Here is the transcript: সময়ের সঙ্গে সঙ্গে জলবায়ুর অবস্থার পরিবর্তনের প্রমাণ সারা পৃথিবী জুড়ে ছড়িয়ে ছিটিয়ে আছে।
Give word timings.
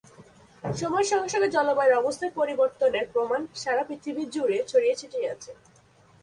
সময়ের 0.63 1.07
সঙ্গে 1.11 1.29
সঙ্গে 1.29 1.49
জলবায়ুর 1.49 1.99
অবস্থার 2.01 2.31
পরিবর্তনের 2.39 3.05
প্রমাণ 3.13 3.41
সারা 3.55 3.83
পৃথিবী 3.89 4.23
জুড়ে 4.33 4.57
ছড়িয়ে 4.67 4.97
ছিটিয়ে 4.99 5.31
আছে। 5.33 5.51